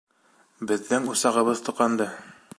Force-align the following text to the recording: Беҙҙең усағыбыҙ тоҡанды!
Беҙҙең 0.71 1.05
усағыбыҙ 1.17 1.65
тоҡанды! 1.69 2.11